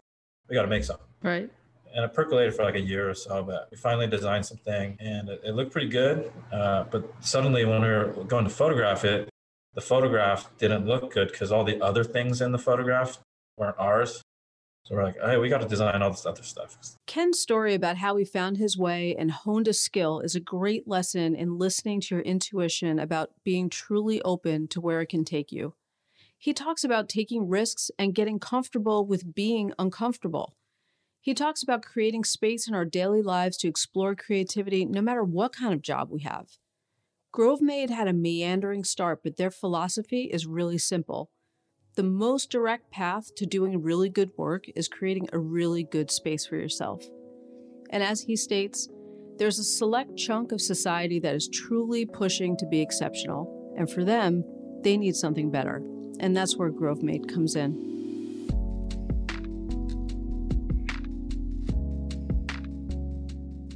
we 0.50 0.56
got 0.56 0.64
to 0.64 0.68
make 0.68 0.84
something. 0.84 1.06
Right. 1.24 1.50
And 1.94 2.06
it 2.06 2.14
percolated 2.14 2.54
for 2.54 2.64
like 2.64 2.76
a 2.76 2.82
year 2.82 3.10
or 3.10 3.14
so, 3.14 3.44
but 3.44 3.70
we 3.72 3.78
finally 3.78 4.08
designed 4.08 4.46
something 4.46 4.98
and 5.00 5.30
it, 5.30 5.42
it 5.44 5.52
looked 5.56 5.72
pretty 5.72 5.90
good. 5.90 6.32
Uh, 6.52 6.84
but 6.92 7.12
suddenly 7.22 7.66
when 7.66 7.82
we 7.82 7.88
were 7.88 8.14
going 8.28 8.44
to 8.44 8.50
photograph 8.50 9.04
it, 9.06 9.30
the 9.74 9.82
photograph 9.82 10.50
didn't 10.58 10.86
look 10.86 11.14
good 11.14 11.32
because 11.32 11.52
all 11.52 11.64
the 11.64 11.82
other 11.82 12.04
things 12.04 12.42
in 12.42 12.52
the 12.52 12.58
photograph 12.58 13.20
weren't 13.58 13.76
ours. 13.78 14.22
So 14.86 14.96
we're 14.96 15.04
like, 15.04 15.18
hey, 15.22 15.38
we 15.38 15.50
got 15.50 15.62
to 15.62 15.68
design 15.68 16.02
all 16.02 16.10
this 16.12 16.26
other 16.26 16.44
stuff. 16.44 16.78
Ken's 17.08 17.40
story 17.40 17.74
about 17.74 17.98
how 17.98 18.16
he 18.16 18.24
found 18.24 18.56
his 18.56 18.78
way 18.78 19.16
and 19.20 19.30
honed 19.30 19.68
a 19.68 19.74
skill 19.74 20.22
is 20.22 20.34
a 20.34 20.40
great 20.40 20.88
lesson 20.88 21.36
in 21.36 21.58
listening 21.58 22.00
to 22.02 22.16
your 22.16 22.24
intuition 22.24 22.98
about 22.98 23.32
being 23.44 23.70
truly 23.70 24.22
open 24.22 24.68
to 24.70 24.80
where 24.80 25.02
it 25.02 25.10
can 25.10 25.26
take 25.26 25.52
you. 25.52 25.74
He 26.38 26.54
talks 26.54 26.84
about 26.84 27.10
taking 27.10 27.50
risks 27.50 27.90
and 27.98 28.14
getting 28.14 28.40
comfortable 28.40 29.06
with 29.06 29.34
being 29.34 29.74
uncomfortable. 29.80 30.56
He 31.20 31.34
talks 31.34 31.64
about 31.64 31.82
creating 31.82 32.24
space 32.24 32.68
in 32.68 32.76
our 32.76 32.86
daily 32.86 33.22
lives 33.22 33.58
to 33.58 33.68
explore 33.68 34.16
creativity 34.16 34.86
no 34.86 35.02
matter 35.02 35.24
what 35.24 35.56
kind 35.56 35.74
of 35.74 35.82
job 35.82 36.10
we 36.12 36.22
have. 36.22 36.48
Grovemade 37.34 37.90
had 37.90 38.08
a 38.08 38.14
meandering 38.14 38.84
start, 38.84 39.22
but 39.24 39.38
their 39.38 39.52
philosophy 39.52 40.30
is 40.32 40.46
really 40.46 40.78
simple. 40.78 41.30
The 41.96 42.04
most 42.04 42.52
direct 42.52 42.92
path 42.92 43.34
to 43.36 43.46
doing 43.46 43.82
really 43.82 44.10
good 44.10 44.32
work 44.38 44.66
is 44.76 44.88
creating 44.88 45.30
a 45.34 45.40
really 45.40 45.84
good 45.84 46.12
space 46.12 46.46
for 46.46 46.56
yourself. 46.56 47.04
And 47.90 48.04
as 48.04 48.22
he 48.22 48.36
states, 48.36 48.88
there's 49.38 49.60
a 49.60 49.64
select 49.64 50.16
chunk 50.18 50.52
of 50.52 50.62
society 50.62 51.20
that 51.20 51.36
is 51.36 51.50
truly 51.50 52.06
pushing 52.06 52.56
to 52.58 52.68
be 52.68 52.82
exceptional, 52.82 53.74
and 53.78 53.90
for 53.90 54.04
them, 54.04 54.44
they 54.84 54.98
need 54.98 55.16
something 55.16 55.52
better. 55.52 55.82
And 56.20 56.36
that's 56.36 56.58
where 56.58 56.72
Grovemade 56.72 57.32
comes 57.32 57.56
in. 57.56 57.88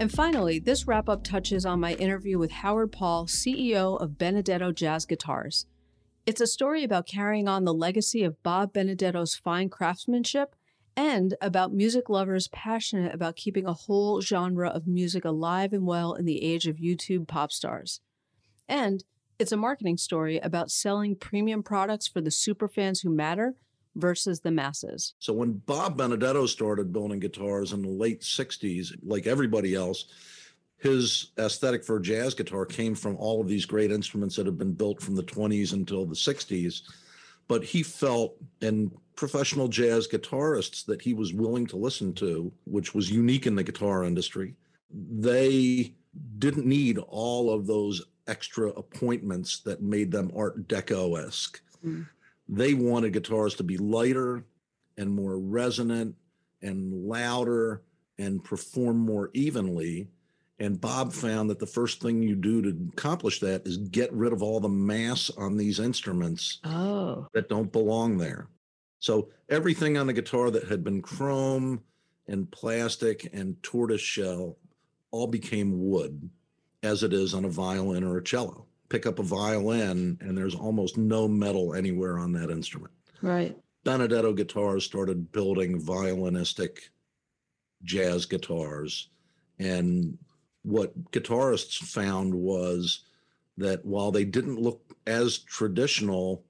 And 0.01 0.11
finally, 0.11 0.57
this 0.57 0.87
wrap 0.87 1.07
up 1.07 1.23
touches 1.23 1.63
on 1.63 1.79
my 1.79 1.93
interview 1.93 2.39
with 2.39 2.49
Howard 2.49 2.91
Paul, 2.91 3.27
CEO 3.27 4.01
of 4.01 4.17
Benedetto 4.17 4.71
Jazz 4.71 5.05
Guitars. 5.05 5.67
It's 6.25 6.41
a 6.41 6.47
story 6.47 6.83
about 6.83 7.05
carrying 7.05 7.47
on 7.47 7.65
the 7.65 7.73
legacy 7.73 8.23
of 8.23 8.41
Bob 8.41 8.73
Benedetto's 8.73 9.35
fine 9.35 9.69
craftsmanship 9.69 10.55
and 10.95 11.35
about 11.39 11.73
music 11.73 12.09
lovers 12.09 12.47
passionate 12.47 13.13
about 13.13 13.35
keeping 13.35 13.67
a 13.67 13.73
whole 13.73 14.21
genre 14.21 14.69
of 14.69 14.87
music 14.87 15.23
alive 15.23 15.71
and 15.71 15.85
well 15.85 16.13
in 16.13 16.25
the 16.25 16.43
age 16.43 16.67
of 16.67 16.77
YouTube 16.77 17.27
pop 17.27 17.51
stars. 17.51 18.01
And 18.67 19.03
it's 19.41 19.51
a 19.51 19.57
marketing 19.57 19.97
story 19.97 20.37
about 20.39 20.69
selling 20.69 21.15
premium 21.15 21.63
products 21.63 22.07
for 22.07 22.21
the 22.21 22.29
superfans 22.29 23.01
who 23.01 23.09
matter 23.09 23.55
versus 23.95 24.39
the 24.39 24.51
masses. 24.51 25.15
So 25.17 25.33
when 25.33 25.53
Bob 25.53 25.97
Benedetto 25.97 26.45
started 26.45 26.93
building 26.93 27.19
guitars 27.19 27.73
in 27.73 27.81
the 27.81 27.89
late 27.89 28.21
60s, 28.21 28.93
like 29.01 29.25
everybody 29.25 29.73
else, 29.73 30.05
his 30.77 31.31
aesthetic 31.39 31.83
for 31.83 31.97
a 31.97 32.01
jazz 32.01 32.35
guitar 32.35 32.65
came 32.67 32.93
from 32.93 33.17
all 33.17 33.41
of 33.41 33.47
these 33.47 33.65
great 33.65 33.91
instruments 33.91 34.35
that 34.35 34.45
had 34.45 34.59
been 34.59 34.73
built 34.73 35.01
from 35.01 35.15
the 35.15 35.23
20s 35.23 35.73
until 35.73 36.05
the 36.05 36.15
60s. 36.15 36.83
But 37.47 37.63
he 37.63 37.81
felt, 37.81 38.35
and 38.61 38.91
professional 39.15 39.67
jazz 39.67 40.07
guitarists 40.07 40.85
that 40.85 41.01
he 41.01 41.15
was 41.15 41.33
willing 41.33 41.65
to 41.67 41.77
listen 41.77 42.13
to, 42.13 42.51
which 42.65 42.93
was 42.93 43.11
unique 43.11 43.47
in 43.47 43.55
the 43.55 43.63
guitar 43.63 44.03
industry, 44.03 44.55
they 44.93 45.95
didn't 46.37 46.65
need 46.65 46.97
all 46.97 47.51
of 47.51 47.65
those 47.65 48.03
extra 48.27 48.69
appointments 48.69 49.59
that 49.59 49.81
made 49.81 50.11
them 50.11 50.31
Art 50.35 50.67
Deco 50.67 51.25
esque. 51.25 51.61
Mm. 51.85 52.07
They 52.47 52.73
wanted 52.73 53.13
guitars 53.13 53.55
to 53.55 53.63
be 53.63 53.77
lighter 53.77 54.45
and 54.97 55.09
more 55.09 55.37
resonant 55.37 56.15
and 56.61 57.07
louder 57.07 57.81
and 58.19 58.43
perform 58.43 58.97
more 58.97 59.31
evenly. 59.33 60.09
And 60.59 60.79
Bob 60.79 61.11
found 61.11 61.49
that 61.49 61.59
the 61.59 61.65
first 61.65 62.01
thing 62.01 62.21
you 62.21 62.35
do 62.35 62.61
to 62.61 62.89
accomplish 62.93 63.39
that 63.39 63.65
is 63.65 63.77
get 63.77 64.13
rid 64.13 64.31
of 64.31 64.43
all 64.43 64.59
the 64.59 64.69
mass 64.69 65.31
on 65.31 65.57
these 65.57 65.79
instruments 65.79 66.59
oh. 66.63 67.27
that 67.33 67.49
don't 67.49 67.71
belong 67.71 68.17
there. 68.17 68.47
So 68.99 69.29
everything 69.49 69.97
on 69.97 70.05
the 70.05 70.13
guitar 70.13 70.51
that 70.51 70.67
had 70.67 70.83
been 70.83 71.01
chrome 71.01 71.81
and 72.27 72.51
plastic 72.51 73.27
and 73.33 73.61
tortoise 73.63 74.01
shell 74.01 74.57
all 75.09 75.25
became 75.25 75.89
wood 75.89 76.29
as 76.83 77.03
it 77.03 77.13
is 77.13 77.33
on 77.33 77.45
a 77.45 77.49
violin 77.49 78.03
or 78.03 78.17
a 78.17 78.23
cello. 78.23 78.65
Pick 78.89 79.05
up 79.05 79.19
a 79.19 79.23
violin, 79.23 80.17
and 80.21 80.37
there's 80.37 80.55
almost 80.55 80.97
no 80.97 81.27
metal 81.27 81.73
anywhere 81.73 82.19
on 82.19 82.33
that 82.33 82.49
instrument. 82.49 82.93
Right. 83.21 83.57
Benedetto 83.83 84.33
guitars 84.33 84.83
started 84.83 85.31
building 85.31 85.81
violinistic 85.81 86.79
jazz 87.83 88.25
guitars. 88.25 89.09
And 89.59 90.17
what 90.63 91.11
guitarists 91.11 91.77
found 91.77 92.33
was 92.33 93.03
that 93.57 93.85
while 93.85 94.11
they 94.11 94.25
didn't 94.25 94.59
look 94.59 94.81
as 95.07 95.39
traditional, 95.39 96.43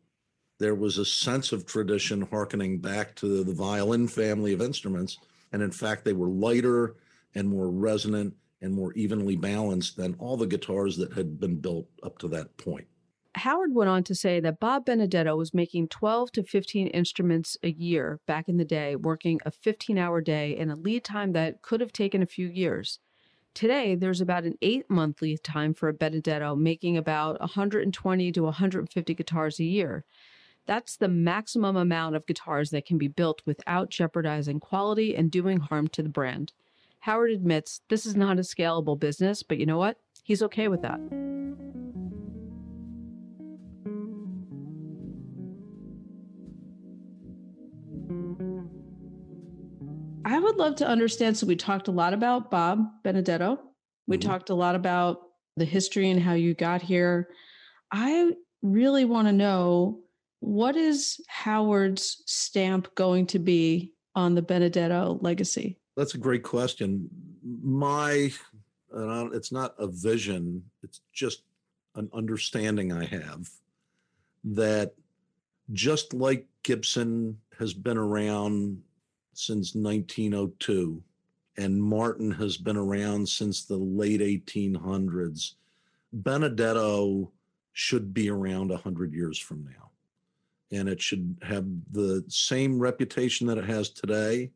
there 0.59 0.75
was 0.75 0.97
a 0.97 1.05
sense 1.05 1.51
of 1.51 1.65
tradition 1.65 2.21
harkening 2.21 2.79
back 2.79 3.15
to 3.15 3.43
the 3.43 3.53
violin 3.53 4.07
family 4.07 4.53
of 4.53 4.61
instruments. 4.61 5.17
And 5.51 5.61
in 5.61 5.71
fact, 5.71 6.05
they 6.05 6.13
were 6.13 6.27
lighter 6.27 6.95
and 7.35 7.47
more 7.47 7.69
resonant 7.69 8.33
and 8.61 8.73
more 8.73 8.93
evenly 8.93 9.35
balanced 9.35 9.97
than 9.97 10.15
all 10.19 10.37
the 10.37 10.47
guitars 10.47 10.97
that 10.97 11.13
had 11.13 11.39
been 11.39 11.57
built 11.57 11.87
up 12.03 12.17
to 12.19 12.27
that 12.29 12.55
point. 12.57 12.87
Howard 13.35 13.73
went 13.73 13.89
on 13.89 14.03
to 14.03 14.13
say 14.13 14.39
that 14.41 14.59
Bob 14.59 14.85
Benedetto 14.85 15.35
was 15.37 15.53
making 15.53 15.87
12 15.87 16.33
to 16.33 16.43
15 16.43 16.87
instruments 16.87 17.55
a 17.63 17.71
year 17.71 18.19
back 18.27 18.49
in 18.49 18.57
the 18.57 18.65
day, 18.65 18.95
working 18.95 19.39
a 19.45 19.51
15 19.51 19.97
hour 19.97 20.21
day 20.21 20.55
in 20.55 20.69
a 20.69 20.75
lead 20.75 21.03
time 21.03 21.31
that 21.31 21.61
could 21.61 21.79
have 21.79 21.93
taken 21.93 22.21
a 22.21 22.27
few 22.27 22.47
years. 22.47 22.99
Today, 23.53 23.95
there's 23.95 24.21
about 24.21 24.43
an 24.43 24.57
eight 24.61 24.89
month 24.89 25.21
lead 25.21 25.43
time 25.43 25.73
for 25.73 25.89
a 25.89 25.93
Benedetto, 25.93 26.55
making 26.55 26.97
about 26.97 27.39
120 27.39 28.31
to 28.31 28.43
150 28.43 29.13
guitars 29.13 29.59
a 29.59 29.63
year. 29.65 30.05
That's 30.65 30.95
the 30.95 31.09
maximum 31.09 31.75
amount 31.75 32.15
of 32.15 32.25
guitars 32.25 32.69
that 32.69 32.85
can 32.85 32.97
be 32.97 33.07
built 33.07 33.41
without 33.45 33.89
jeopardizing 33.89 34.59
quality 34.59 35.15
and 35.15 35.31
doing 35.31 35.59
harm 35.59 35.87
to 35.89 36.03
the 36.03 36.09
brand. 36.09 36.53
Howard 37.01 37.31
admits 37.31 37.81
this 37.89 38.05
is 38.05 38.15
not 38.15 38.37
a 38.37 38.41
scalable 38.41 38.99
business, 38.99 39.41
but 39.41 39.57
you 39.57 39.65
know 39.65 39.79
what? 39.79 39.97
He's 40.23 40.43
okay 40.43 40.67
with 40.67 40.83
that. 40.83 40.99
I 50.23 50.39
would 50.39 50.57
love 50.57 50.75
to 50.75 50.87
understand. 50.87 51.37
So, 51.37 51.47
we 51.47 51.55
talked 51.55 51.87
a 51.87 51.91
lot 51.91 52.13
about 52.13 52.51
Bob 52.51 52.85
Benedetto. 53.03 53.59
We 54.05 54.17
mm-hmm. 54.17 54.29
talked 54.29 54.51
a 54.51 54.55
lot 54.55 54.75
about 54.75 55.21
the 55.57 55.65
history 55.65 56.11
and 56.11 56.21
how 56.21 56.33
you 56.33 56.53
got 56.53 56.83
here. 56.83 57.29
I 57.91 58.31
really 58.61 59.05
want 59.05 59.27
to 59.27 59.33
know 59.33 60.01
what 60.39 60.75
is 60.75 61.19
Howard's 61.27 62.21
stamp 62.27 62.93
going 62.93 63.25
to 63.27 63.39
be 63.39 63.93
on 64.15 64.35
the 64.35 64.41
Benedetto 64.41 65.17
legacy? 65.21 65.80
That's 66.01 66.15
a 66.15 66.17
great 66.17 66.41
question. 66.41 67.07
My, 67.61 68.31
it's 68.91 69.51
not 69.51 69.75
a 69.77 69.85
vision, 69.85 70.63
it's 70.81 71.01
just 71.13 71.43
an 71.93 72.09
understanding 72.11 72.91
I 72.91 73.05
have 73.05 73.47
that 74.43 74.95
just 75.73 76.15
like 76.15 76.47
Gibson 76.63 77.37
has 77.59 77.75
been 77.75 77.99
around 77.99 78.81
since 79.35 79.75
1902 79.75 81.03
and 81.57 81.79
Martin 81.79 82.31
has 82.31 82.57
been 82.57 82.77
around 82.77 83.29
since 83.29 83.65
the 83.65 83.77
late 83.77 84.21
1800s, 84.21 85.53
Benedetto 86.13 87.31
should 87.73 88.11
be 88.11 88.27
around 88.31 88.71
100 88.71 89.13
years 89.13 89.37
from 89.37 89.65
now. 89.65 89.91
And 90.71 90.89
it 90.89 90.99
should 90.99 91.37
have 91.43 91.67
the 91.91 92.25
same 92.27 92.79
reputation 92.79 93.45
that 93.45 93.59
it 93.59 93.65
has 93.65 93.91
today 93.91 94.49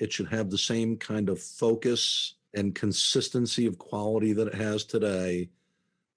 it 0.00 0.12
should 0.12 0.28
have 0.28 0.50
the 0.50 0.58
same 0.58 0.96
kind 0.96 1.28
of 1.28 1.40
focus 1.40 2.34
and 2.54 2.74
consistency 2.74 3.66
of 3.66 3.78
quality 3.78 4.32
that 4.32 4.48
it 4.48 4.54
has 4.54 4.84
today. 4.84 5.48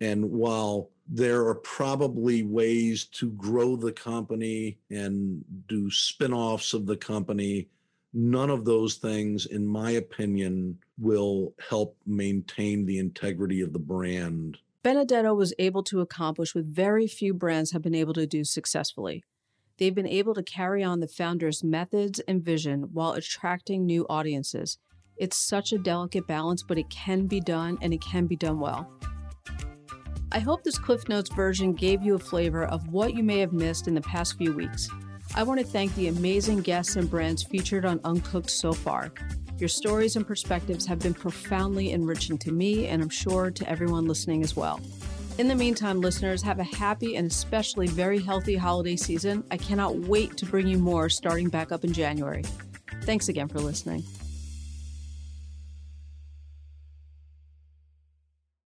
And 0.02 0.32
while 0.32 0.90
there 1.08 1.46
are 1.46 1.56
probably 1.56 2.42
ways 2.44 3.06
to 3.06 3.30
grow 3.32 3.76
the 3.76 3.92
company 3.92 4.80
and 4.90 5.44
do 5.68 5.92
spin 5.92 6.34
offs 6.34 6.74
of 6.74 6.88
the 6.88 6.98
company 6.98 7.68
none 8.14 8.50
of 8.50 8.66
those 8.66 8.96
things, 8.96 9.46
in 9.46 9.66
my 9.66 9.92
opinion, 9.92 10.78
will 11.00 11.54
help 11.70 11.98
maintain 12.06 12.86
the 12.86 13.00
integrity 13.00 13.62
of 13.62 13.74
the 13.74 13.80
brand. 13.80 14.58
Benedetto 14.84 15.34
was 15.34 15.54
able 15.60 15.84
to 15.84 16.02
accomplish 16.02 16.54
what 16.54 16.66
very 16.66 17.08
few 17.08 17.34
brands 17.34 17.72
have 17.72 17.82
been 17.82 17.96
able 17.96 18.14
to 18.14 18.28
do 18.28 18.44
successfully. 18.44 19.24
They've 19.78 19.96
been 19.96 20.08
able 20.08 20.34
to 20.36 20.44
carry 20.44 20.84
on 20.84 21.00
the 21.00 21.08
founder's 21.08 21.64
methods 21.64 22.20
and 22.28 22.44
vision 22.44 22.90
while 22.94 23.14
attracting 23.14 23.86
new 23.86 24.06
audiences. 24.10 24.78
It's 25.18 25.38
such 25.38 25.74
a 25.74 25.78
delicate 25.78 26.28
balance, 26.28 26.64
but 26.64 26.78
it 26.78 26.90
can 26.90 27.28
be 27.28 27.40
done 27.40 27.78
and 27.82 27.94
it 27.94 28.02
can 28.02 28.28
be 28.28 28.36
done 28.36 28.60
well. 28.60 28.92
I 30.32 30.40
hope 30.40 30.64
this 30.64 30.80
Cliff 30.80 31.08
Notes 31.10 31.32
version 31.34 31.74
gave 31.74 32.02
you 32.02 32.16
a 32.16 32.20
flavor 32.20 32.66
of 32.66 32.88
what 32.88 33.16
you 33.16 33.24
may 33.24 33.40
have 33.40 33.54
missed 33.54 33.88
in 33.88 33.94
the 33.94 34.02
past 34.02 34.38
few 34.38 34.54
weeks. 34.54 34.90
I 35.36 35.44
want 35.44 35.60
to 35.60 35.66
thank 35.66 35.94
the 35.96 36.08
amazing 36.08 36.62
guests 36.62 36.96
and 36.96 37.10
brands 37.10 37.44
featured 37.44 37.86
on 37.86 38.00
Uncooked 38.04 38.50
so 38.50 38.74
far. 38.74 39.12
Your 39.58 39.70
stories 39.70 40.16
and 40.16 40.28
perspectives 40.28 40.86
have 40.88 41.00
been 41.00 41.14
profoundly 41.14 41.92
enriching 41.92 42.38
to 42.40 42.52
me, 42.52 42.88
and 42.88 43.02
I'm 43.02 43.10
sure 43.10 43.52
to 43.52 43.70
everyone 43.70 44.08
listening 44.08 44.44
as 44.44 44.56
well. 44.56 44.82
In 45.40 45.48
the 45.48 45.56
meantime, 45.56 46.00
listeners, 46.00 46.44
have 46.44 46.60
a 46.60 46.64
happy 46.64 47.16
and 47.16 47.26
especially 47.26 47.88
very 47.88 48.22
healthy 48.22 48.56
holiday 48.56 48.96
season. 48.96 49.44
I 49.50 49.58
cannot 49.58 49.96
wait 49.96 50.38
to 50.38 50.46
bring 50.46 50.68
you 50.68 50.78
more 50.78 51.10
starting 51.10 51.50
back 51.50 51.72
up 51.72 51.84
in 51.84 51.92
January. 51.92 52.44
Thanks 53.02 53.30
again 53.30 53.48
for 53.48 53.60
listening. 53.60 54.04